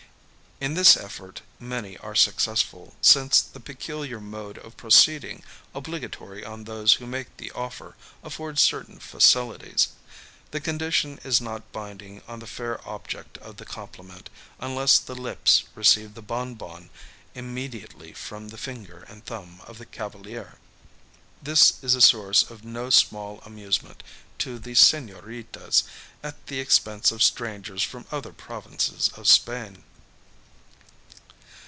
[0.63, 5.43] In this effort many are successful, since the peculiar mode of proceeding,
[5.73, 9.87] obligatory on those who make the offer, affords certain facilities.
[10.51, 14.29] The condition is not binding on the fair object of the compliment,
[14.59, 16.91] unless the lips receive the bonbon
[17.33, 20.59] immediately from the finger and thumb of the cavalier.
[21.41, 24.03] This is a source of no small amusement
[24.37, 25.81] to the señoritas
[26.21, 29.85] at the expense of strangers from other provinces of Spain.